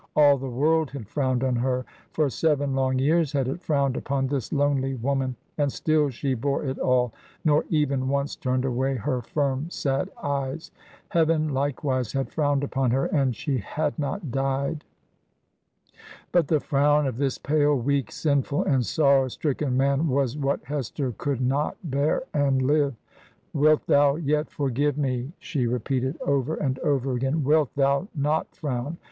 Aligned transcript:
All 0.15 0.35
the 0.39 0.49
world 0.49 0.89
had 0.89 1.07
frowned 1.07 1.43
on 1.43 1.57
her— 1.57 1.85
^for 2.15 2.31
seven 2.31 2.73
long 2.73 2.97
years 2.97 3.33
had 3.33 3.47
it 3.47 3.61
frowned 3.61 3.95
upon 3.95 4.25
this 4.25 4.51
lonely 4.51 4.95
woman— 4.95 5.35
and 5.59 5.71
still 5.71 6.09
she 6.09 6.33
bore 6.33 6.65
it 6.65 6.79
all, 6.79 7.13
nor 7.45 7.65
even 7.69 8.07
once 8.09 8.35
turned 8.35 8.65
away 8.65 8.95
her 8.95 9.21
firm, 9.21 9.69
sad 9.69 10.09
eyes. 10.23 10.71
Heaven, 11.09 11.49
likewise, 11.49 12.13
had 12.13 12.31
frowned 12.31 12.63
upon 12.63 12.89
her, 12.89 13.05
and 13.05 13.35
she 13.35 13.59
had 13.59 13.99
not 13.99 14.31
died. 14.31 14.83
But 16.31 16.47
the 16.47 16.59
frown 16.59 17.05
of 17.05 17.17
this 17.17 17.37
pale, 17.37 17.75
weak, 17.75 18.11
sinful, 18.11 18.63
and 18.63 18.83
sorrow 18.83 19.27
stricken 19.27 19.77
man 19.77 20.07
was 20.07 20.35
what 20.35 20.63
Hester 20.65 21.11
could 21.15 21.41
not 21.41 21.77
bear 21.83 22.23
and 22.33 22.63
live! 22.63 22.95
'Wilt 23.53 23.85
thou 23.85 24.15
yet 24.15 24.49
forgive 24.49 24.97
me?' 24.97 25.33
she 25.37 25.67
171 25.67 25.69
Digitized 25.69 25.69
by 25.69 25.69
VjOOQIC 25.69 25.69
HEROINES 25.69 25.69
OF 25.69 25.69
FICTION 25.69 25.71
repeated, 25.71 26.21
over 26.25 26.55
and 26.55 26.79
over 26.79 27.11
again. 27.13 27.43
'Wilt 27.43 27.75
thou 27.75 28.07
not 28.15 28.55
frown? 28.55 28.97